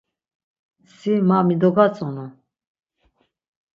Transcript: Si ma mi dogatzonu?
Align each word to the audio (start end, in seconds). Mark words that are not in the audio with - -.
Si 0.95 1.11
ma 1.27 1.37
mi 1.47 1.55
dogatzonu? 1.61 2.25